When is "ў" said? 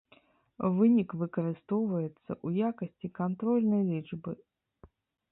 2.11-2.47